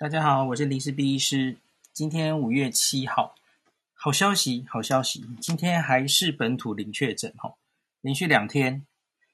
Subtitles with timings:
[0.00, 1.56] 大家好，我是林氏璧医师。
[1.92, 3.34] 今天五月七号，
[3.94, 5.26] 好消息，好消息！
[5.40, 7.54] 今天还是本土零确诊哈，
[8.00, 8.86] 连续两天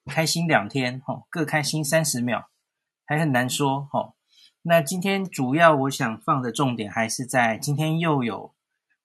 [0.06, 2.48] 开心两天哈，各开心三十秒，
[3.04, 4.14] 还很难说哈。
[4.62, 8.54] 那今天主要我想放的重点还是在今天又有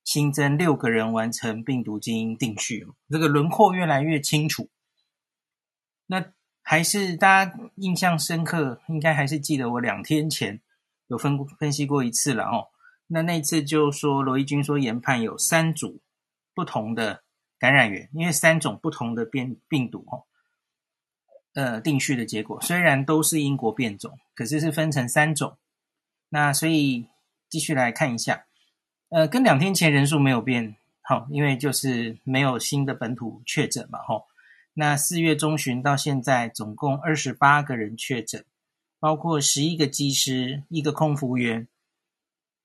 [0.06, 4.70] 新增六个人完成病毒基因定序，这个轮廓越来越清楚。
[6.06, 6.24] 那
[6.62, 10.62] 还是大家印象深刻，应该还是记得我两天前。
[11.10, 12.68] 有分分析过一次了哦，
[13.08, 16.00] 那那次就说罗一钧说研判有三组
[16.54, 17.24] 不同的
[17.58, 20.24] 感染源，因为三种不同的变病毒哦，
[21.56, 25.58] 呃，定序的结果虽然都是英国变种，可是是分成三种。
[26.30, 27.08] 那所以
[27.50, 28.46] 继续来看一下，
[29.10, 34.28] 呃，跟两天前人数没有变，好，因为就是没有新的本土确诊嘛，吼。
[34.76, 38.46] 那四月中旬到现在总共二十八个人确诊。
[39.00, 41.70] 包括十一个机师、一个空服员、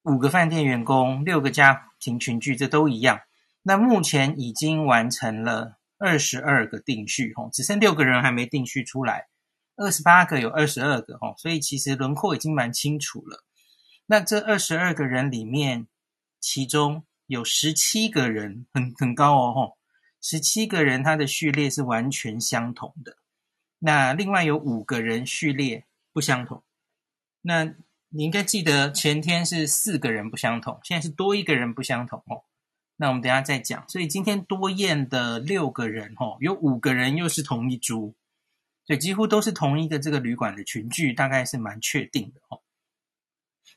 [0.03, 3.21] 五个饭店员工、六个家庭群聚，这都一样。
[3.63, 9.29] 那目前已经完成了二十二个定序，吼，只剩六个人还没定序出来。
[9.77, 13.45] 二十八个有二十二个，吼，所以其实轮廓已经蛮清楚了。
[14.07, 15.87] 那这二十二个人里面，
[16.41, 19.79] 其中有十七个人很很高哦，吼，
[20.21, 23.17] 十七个人他的序列是完全相同的。
[23.79, 25.85] 那另外有五个人序列。
[26.15, 26.63] 不相同，
[27.43, 27.65] 那
[28.09, 32.45] 你应该记得前天是四个人不相同，现在是多一个人不相同哦。
[32.95, 33.85] 那我们等下再讲。
[33.89, 38.15] 所以今天多验的六个人哦，有五个人又是同一株，
[38.87, 42.61] 所以几乎都是同一个这个旅馆的群聚，大概是蛮确定的哦。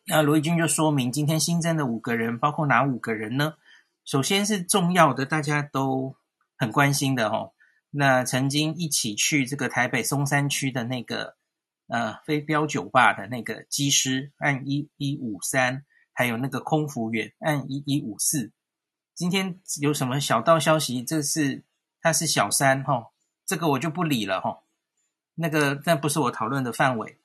[0.06, 3.56] 那罗一钧就说明今天新增的五个人包括哪五个人呢？
[4.06, 6.16] 首先是重要的，大家都
[6.56, 7.54] 很关心的哦。
[7.90, 11.37] 那曾经一起去这个台北松山区的那个。
[11.88, 18.52] 呃，飞镖酒吧的那个机师按一一五三，还有那个空服员按一一五四，
[19.16, 21.02] 今天有什么小道消息？
[21.02, 21.64] 这是
[22.02, 23.12] 他是小三哈，
[23.46, 24.64] 这个我就不理了哈。
[25.36, 27.18] 那个那不是我讨论的范围。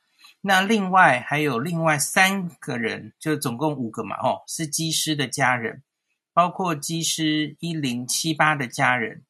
[0.43, 5.83] 那另外还有另外三个人，就总共五个嘛，哦，是机师的家人，
[6.33, 9.25] 包括机师一零七八的家人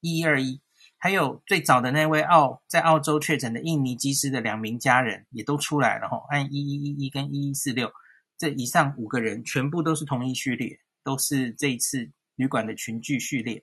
[0.00, 0.62] 一二一。
[1.02, 7.90] 还有最早的那位澳在澳洲确诊的印尼机师的两名家人也都出来了哈，按一一一一跟一一四六，
[8.36, 13.62] 这以上五个人全部都是同一序列，都是这一次旅馆的群聚序列。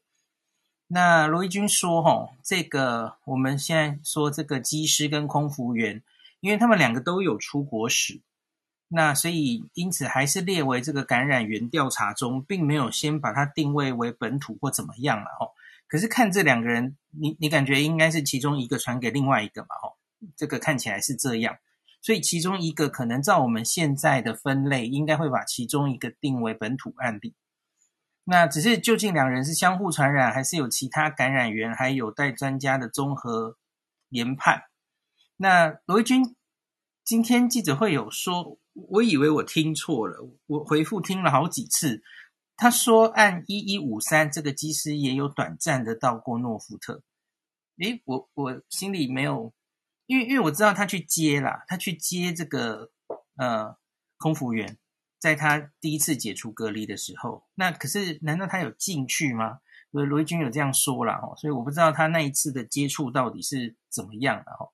[0.87, 6.01] 那罗一钧说哈，这个我们现在说这个机师跟空服员，
[6.39, 8.19] 因为他们两个都有出国史，
[8.87, 15.51] 那所以因此还是列为这个感染源调查中，并没有先把它定位为本土或怎么样了哈。
[15.87, 19.69] 可是看这两个人，你你感觉应该是其中一个传给另外一个嘛？
[19.81, 19.97] 吼，
[20.35, 21.57] 这个看起来是这样，
[22.01, 27.35] 所以其中一个可能照我们现在的分类，应该会把其中一个定为本土案例。
[28.25, 33.57] 那只是究竟两人是相互传染，还是有其他感染源，还有待专家的综合
[34.09, 34.63] 研判。
[35.37, 36.35] 那罗一钧
[37.05, 42.03] 今天记者会有说，我以为我听错了，我回复听了好几次。
[42.59, 47.03] 他说，按一一五三这个机师也有短暂的到过诺富特。
[47.78, 49.53] 诶，我我心里没有，
[50.07, 52.90] 因为因为我知道他去接啦，他去接这个
[53.35, 53.78] 呃
[54.17, 54.79] 空服员，
[55.19, 59.59] 在他第一次解除隔离的时候，那可是难道他有进去吗？
[59.91, 64.72] 罗罗一钧有这样说啦，哦，所以我不知道他那一次的接触到底是怎么样的哈。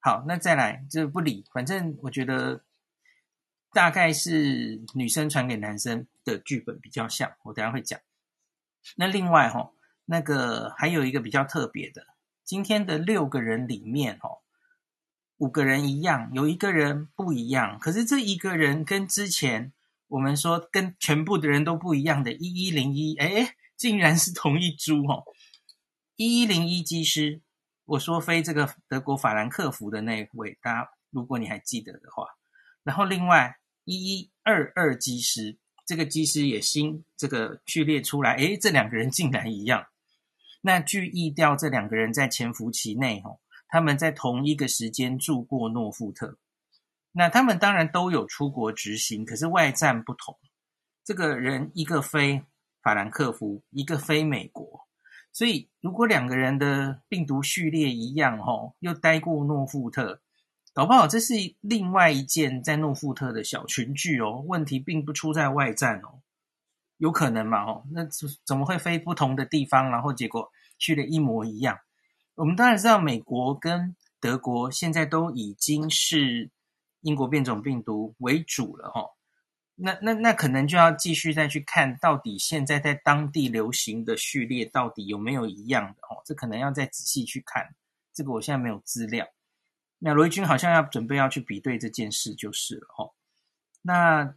[0.00, 2.64] 好，那再来就不理，反正我觉得。
[3.74, 7.98] 大概是女生传给男生的剧本比较像，我等下会讲。
[8.94, 9.72] 那另外哈，
[10.04, 12.06] 那个还有一个比较特别的，
[12.44, 14.38] 今天的六个人里面哦，
[15.38, 17.78] 五个人一样，有一个人不一样。
[17.80, 19.72] 可是这一个人跟之前
[20.06, 25.24] 我们说跟全部的人都不一样的一一零一，哎，竟然是同一株哈。
[26.14, 27.40] 一一零一机师，
[27.86, 32.28] 我说飞这个德国法兰克福的那位，大家如果你还记得的话，
[32.84, 33.58] 然后另外。
[33.84, 39.86] 一一二二机师，这个机师也新这个序列出来，诶，这两个人竟然一样。
[40.62, 46.38] 那据意调，这两个人在潜伏期内，吼，他们在同一个时间住过诺富特。
[47.12, 50.36] 那他们当然都有出国执行，可是外站不同。
[51.04, 52.42] 这个人一个飞
[52.82, 54.88] 法兰克福，一个飞美国，
[55.30, 60.22] 所以如果两个人的病毒序列一样，吼，又待过诺富特。
[60.74, 66.20] 搞不好这是另外一件在诺富特的小群聚哦，问题并不出在外站哦，
[66.96, 67.62] 有可能嘛？
[67.62, 68.04] 哦，那
[68.44, 71.78] 怎么会飞不同的地方，然后结果去了一模一样？
[72.34, 76.50] 我们当然知道美国跟德国现在都已经是
[77.02, 79.10] 英国变种病毒为主了哦。
[79.76, 87.76] 那那那可能就要继续再去看到底现在在当地流行的序列到底有没有一样的哦，这可能要再仔细去看。
[88.12, 89.24] 这个我现在没有资料。
[90.06, 93.10] 那罗一军好像要准备要去比对这件事就是了哈。
[93.80, 94.34] 那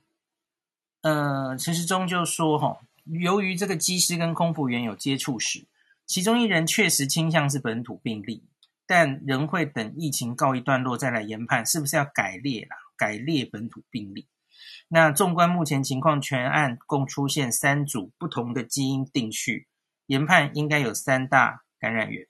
[1.01, 5.65] 呃，陈时中就说哈，由于这个机师跟空服员有接触史，
[6.05, 8.45] 其中一人确实倾向是本土病例，
[8.85, 14.25] 但仍会等疫情告一段落再来研判是不是要改列啦，改列本土病例。
[14.87, 19.67] 那纵观目前情况，全案共出现三组不同的基因定序，
[20.05, 22.25] 研判应该有三大感染源。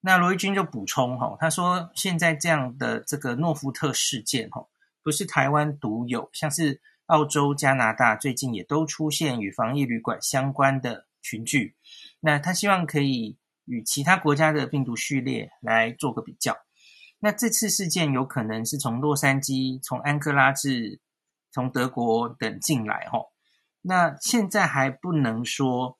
[0.00, 4.66] 那罗一军就补充哈，他说现在这样的这个诺夫特事件哈，
[5.02, 11.76] 不是台湾独有，像是澳洲、加拿大最近也都出现与防疫旅馆相关的群聚。
[12.20, 16.56] 那他希望可以与其他国家的病毒序列来做个比较。
[17.18, 21.00] 那这次事件有可能是从洛杉矶、从安克拉治。
[21.52, 23.24] 从德国等进来哈，
[23.80, 25.98] 那现在还不能说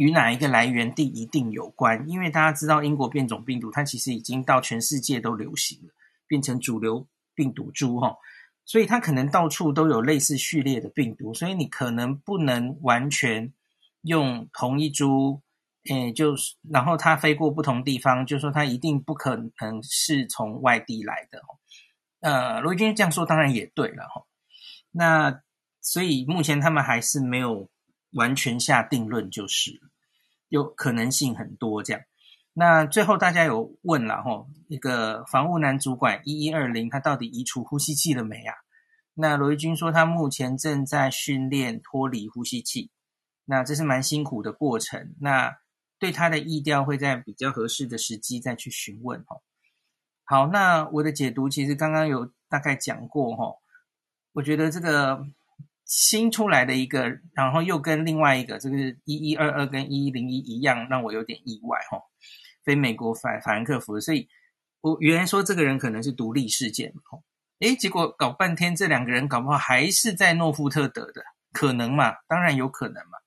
[0.00, 5.92] 与哪一个来源地一定有关，因为大家知道英国变种病毒它其实已经到全世界都流行了，
[6.26, 8.16] 变成主流病毒株哈，
[8.64, 13.52] 所以它可能到处都有类似序列的病毒，所以你可能不能完全
[14.00, 15.42] 用同一株，
[15.90, 21.42] 诶，就是然后它飞过不同地方，就说它一定不可能是从外地来的。
[22.20, 24.24] 呃，罗伊军这样说当然也对了哈。
[24.92, 25.42] 那
[25.82, 27.68] 所以目前他们还是没有
[28.12, 29.80] 完全下定论，就是
[30.48, 32.02] 有可能性很多这样。
[32.52, 38.54] 那最后大家有问了吼，一个防务男主管一一二零，他到底移除呼吸器了没啊？
[39.14, 42.90] 那罗一军说他目前正在训练脱离呼吸器，
[43.44, 45.14] 那这是蛮辛苦的过程。
[45.20, 45.58] 那
[45.98, 49.42] 对他的意调会在比较合适的时机再去询问吼。
[50.24, 53.58] 好，那我的解读其实刚刚有大概讲过吼。
[54.32, 55.26] 我觉得这个
[55.90, 62.00] 新出来的一个，然后又跟另外一个这个是一一二二跟一一零一一样，让我有点意外哈。
[62.62, 64.28] 非美国法法兰克福，所以
[64.82, 67.18] 我原来说这个人可能是独立事件哈，
[67.58, 72.14] 诶，结果搞半天这两个人搞不好还是在诺富特得的，可能嘛？
[72.28, 73.18] 当然有可能嘛。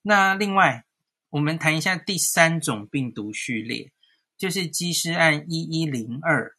[0.00, 0.86] 那另外
[1.28, 3.92] 我们谈一下第三种病毒序列，
[4.38, 6.56] 就是基师案一一零二。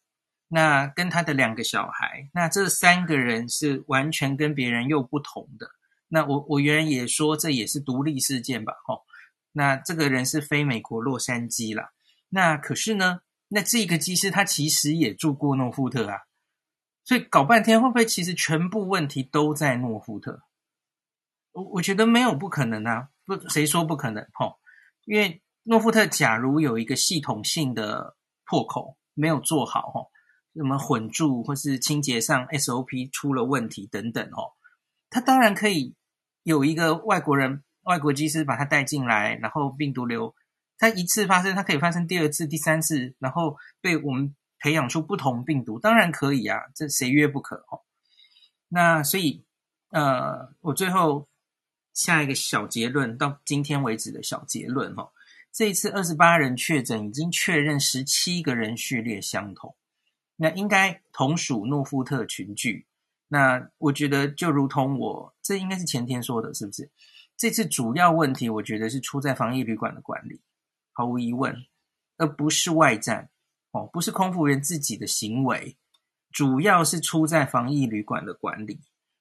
[0.54, 5.70] 那跟他的两个小孩，那这三个人是完全跟别人又不同的。
[6.08, 9.06] 那我我原来也说这也是独立事件吧，吼。
[9.52, 11.92] 那这个人是飞美国洛杉矶啦。
[12.28, 16.18] 那可是呢，那这个机师他其实也住过诺富特啊，
[17.02, 20.42] 所以搞半天会不会其实全部问题都在诺富特？
[21.52, 24.28] 我我觉得没有不可能啊，不谁说不可能？
[24.34, 24.58] 吼，
[25.06, 30.11] 因为诺富特假如有一个系统性的破口没有做好，吼。
[30.54, 34.52] 什么混住或是清洁上 SOP 出了问题等等哦，
[35.08, 35.94] 他当然可以
[36.42, 40.34] 有一个外国人、外国技师把他带进来，然后病毒流，
[40.76, 47.80] 他一次发生，他可以发生第二次、第三次，然后被我们培养出不同病毒，当然可以啊，这谁约不可哦？
[48.68, 49.44] 那所以
[49.90, 51.28] 呃，我最后
[51.94, 55.10] 下一个小结论，到今天为止的小结论哦，
[55.52, 59.74] 这一次二十八人确诊，已经确认十七个人序列相同。
[60.42, 62.84] 那应该同属诺富特群聚。
[63.28, 66.90] 那我觉得就如同我这应该是前天说的，是不是？
[67.36, 70.40] 这次主要问题，我觉得是出在防疫旅馆的管理，
[70.90, 71.54] 毫无疑问，
[72.16, 73.30] 而不是外战
[73.70, 75.76] 哦，不是空服员自己的行为，
[76.32, 78.80] 主要是出在防疫旅馆的管理。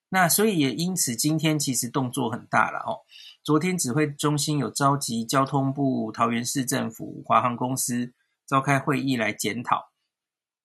[0.09, 3.01] 那所以也因此，今天其实动作很大了哦。
[3.43, 8.11] 昨天指挥中心有召集交通部、桃园市政府、华航公司
[8.47, 9.90] 召开会议来检讨。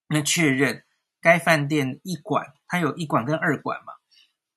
[0.09, 0.85] 那确认
[1.21, 3.95] 该饭店一馆，它有一馆跟二馆嘛？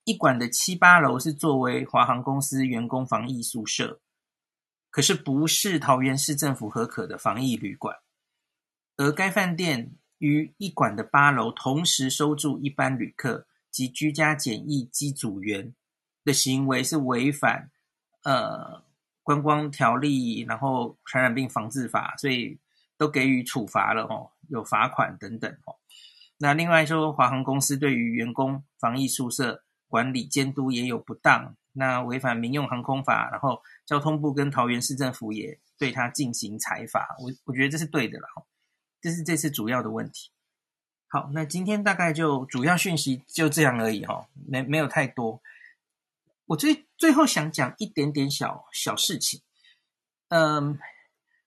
[0.04, 4.00] 一馆的七八楼是作为华航公司员工防疫宿舍，
[4.90, 7.98] 可是不是桃园市政府核可的防疫旅馆。
[8.98, 15.74] 而该饭店于一馆的八楼同时收住一般旅客及居家检疫机组员
[16.26, 17.72] 的行为是违反
[18.24, 18.84] 呃
[19.24, 22.60] 观光条例，然后传染病防治法，所以
[22.98, 24.32] 都给予处罚了哦。
[24.50, 25.78] 有罚款等等哦。
[26.42, 37.14] 那另外说，华航公司对于员工防疫宿舍管理监督也有不当，那违反民用航空法，然后交通部跟桃园市政府也对他进行裁罚。
[37.20, 38.46] 我我觉得这是对的了哈。
[39.02, 40.32] 这是这次主要的问题。
[41.10, 45.42] 好，那今天大概就主要讯息就这样而已哈，没没有太多。
[46.46, 49.42] 我最最后想讲一点点小小事情。
[50.30, 50.80] 嗯，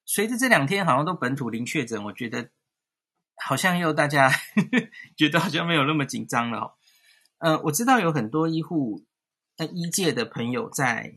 [0.04, 2.50] 随着这两天好像都本土零确诊，我觉得。
[3.36, 4.36] 好像又大家呵
[4.72, 6.72] 呵觉得好像没有那么紧张了哦。
[7.38, 9.04] 呃，我知道有很多医护、
[9.56, 11.16] 呃医界的朋友在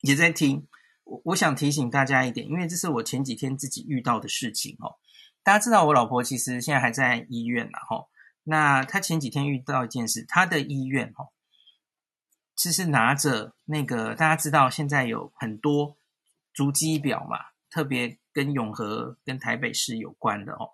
[0.00, 0.66] 也在听。
[1.04, 4.94] 我我想提醒大家一点，因为这是我前几天自己遇到的事情哦。
[5.42, 8.06] 大家知道我老婆其实现在还在医院啦，哈。
[8.44, 11.26] 那她前几天遇到一件事，她的医院哈，
[12.54, 15.96] 其实拿着那个大家知道现在有很多
[16.54, 20.70] 足迹表嘛，特别跟永和跟台北市有关的哦。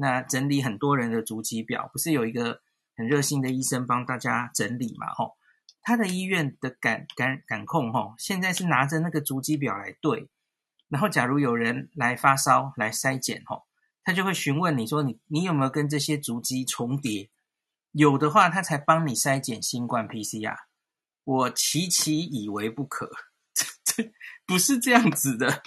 [0.00, 2.60] 那整理很多人的足迹表，不是有一个
[2.96, 5.32] 很热心的医生帮大家整理嘛，哈。
[5.82, 10.28] 他的医院的感感感控哈，现在是拿着那个足迹表来对，
[10.88, 13.64] 然后假如有人来发烧来筛检哈，
[14.04, 17.30] 他就会询问你说，你你有没有跟这些足迹重叠？
[17.92, 20.58] 有的话，他才帮你筛检新冠 PCR。
[21.24, 23.10] 我期期以为不可，
[23.54, 24.12] 这这
[24.46, 25.62] 不是这样子的，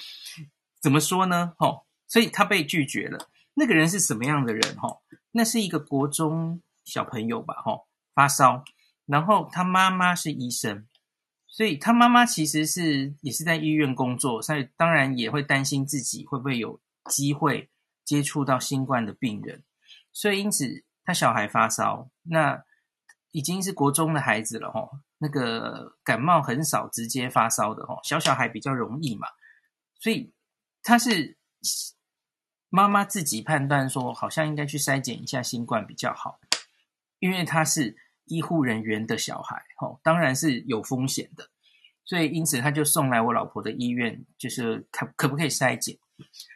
[0.80, 1.54] 怎么说呢？
[1.58, 3.31] 哈，所以他被拒绝了。
[3.54, 4.76] 那个人是什么样的人？
[4.78, 7.56] 哈，那是一个国中小朋友吧？
[7.56, 7.80] 哈，
[8.14, 8.64] 发烧。
[9.06, 10.88] 然后他妈妈是医生，
[11.48, 16.80] 所以他妈妈其实是也是在医院工作，所以当然也会担心自己会不会有
[17.10, 17.70] 机会
[18.06, 19.64] 接触到新冠的病人，
[20.14, 22.64] 所以因此他小孩发烧，那
[23.32, 29.28] 已经是国中的孩子了哈，那个感冒很少直接发烧的哈，小小孩比较容易嘛，
[30.00, 30.32] 所以
[30.84, 31.38] 他是
[32.72, 36.40] 妈妈自己判断说，好像应该去筛检一下新冠比较好，
[37.20, 37.96] 因为他是。
[38.26, 41.50] 医护人员的小孩，哦，当然是有风险的，
[42.06, 45.98] 所以因此他就送来我老婆的医院，就是可可不可以筛检，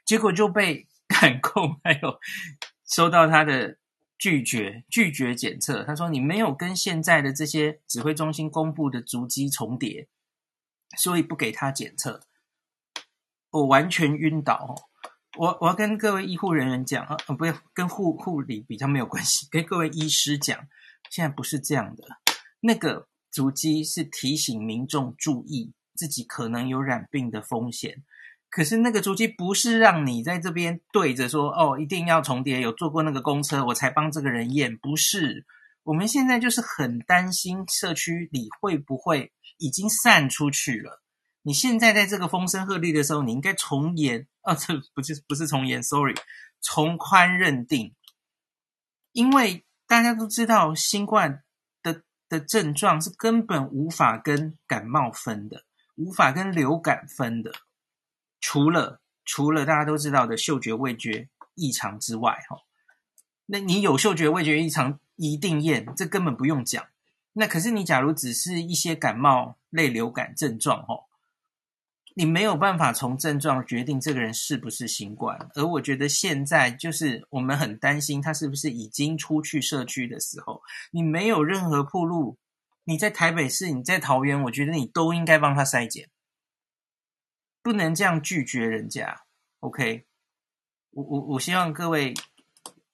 [0.06, 2.18] 结果就被感控，还有
[2.88, 3.78] 收到他的
[4.18, 5.84] 拒绝，拒绝检测。
[5.84, 10.08] 他说你没有跟现在的这些指挥中心公布的足迹重叠，
[10.98, 12.22] 所以不给他检测。
[13.50, 14.90] 我完全晕倒！
[15.38, 20.58] 我我要跟各位医护人员讲啊，不要跟护护理比较没有关系， 跟各位医师讲。
[21.12, 22.04] 现在不是这样的，
[22.60, 28.04] 那个足迹是提醒民众注意自己可能有染病的风险，
[28.50, 35.46] 可是那个足迹不是让你在这边对着说哦，一定要重叠，有坐过那个公车我才帮这个人验，不是。
[35.84, 41.04] 我们现在就是很担心社区里会不会已经散出去了。
[41.44, 46.16] 你现在在这个风声鹤唳的时候，你应该从严啊，这不是不是从严，sorry，
[46.62, 47.94] 从宽认定，
[49.12, 49.64] 因为。
[49.88, 51.44] 大家都知道，新冠
[51.84, 57.54] 的的症状是根本无法跟感冒分的，无法跟流感分的。
[58.42, 62.58] 除了除了大家都知道的嗅觉味觉异常之外，哈，
[63.46, 66.84] 那你有嗅觉味觉异常一定验，这根本不用讲。
[67.34, 71.05] 那可是你假如只是一些感冒类流感症状，哈。
[72.18, 82.38] 你没有办法从症状决定这个人是不是新冠，而我觉得现在就是我们很担心他是不是已经出去社区的时候，你没有任何铺路，
[82.86, 86.10] 你在台北市，你在桃园，我觉得你都应该帮他筛检，
[87.62, 89.24] 不能这样拒绝人家。
[89.60, 90.06] OK，
[90.92, 92.14] 我我我希望各位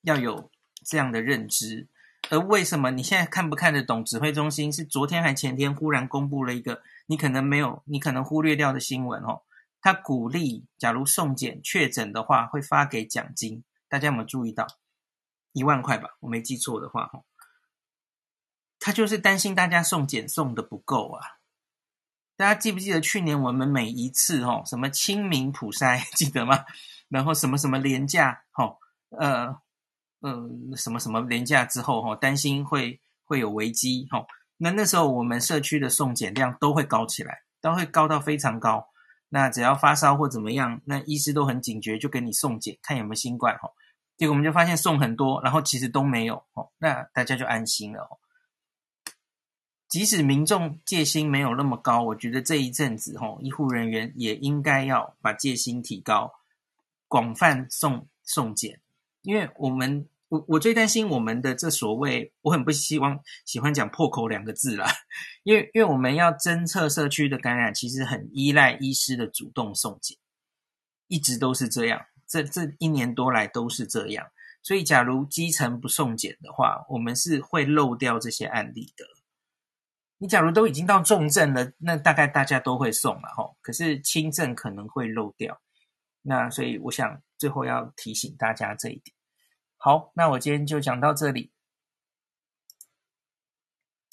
[0.02, 0.50] 要有
[0.84, 1.88] 这样的认知。
[2.32, 4.06] 而为什么你现在看不看得懂？
[4.06, 6.82] 指挥中心是昨天还前天忽然公布了一个。
[7.08, 9.42] 你可能没有，你可能忽略掉的新闻哦。
[9.82, 13.66] 他鼓励，假如送检确诊的话，会发给奖金。
[13.90, 14.66] 大家有没有注意到？
[15.52, 17.24] 一万块吧，我没记错的话哈。
[18.80, 21.40] 他就是担心大家送检送的不够啊。
[22.38, 26.64] 大家记不记得去年我们每一次哦，什么清明普筛 记得吗？
[27.10, 28.78] 然后什么什么廉价，哈，
[29.10, 29.60] 呃，
[30.22, 34.26] 呃，什么什么连假之后哈，担心会会有危机哈。
[34.58, 38.88] 那那时候我们社区的送检量都会高起来，都会高到非常高。
[39.30, 43.72] 那只要发烧或怎么样，那医师都很警觉，就给你送检，看有没有新冠哈。
[44.16, 48.20] 结果我们就发现送很多，然后其实都没有哦，那大家就安心了哦。
[49.90, 56.32] 即使民众戒心没有那么高，我觉得这一阵子哈，医护人员也应该要把戒心提高，
[57.08, 58.80] 广泛送送检，
[59.24, 60.08] 因为我们。
[60.32, 64.90] 我我最担心我们的这所谓，我很不希望喜欢讲破口两个字啦，
[65.44, 70.18] 因为因为我们要侦测社区的感染，其实很依赖医师的主动送检，
[71.08, 74.26] 一直都是这样，这这一年多来都是这样。
[74.64, 79.06] 所以，假如基层不送检的话，我们是会漏掉这些案例的。
[80.18, 85.60] 你假如都已经到重症了，那大概大家都会送了吼，可是轻症可能会漏掉。
[86.22, 89.14] 那所以，我想最后要提醒大家这一点。
[89.84, 91.50] 好，那我今天就讲到这里。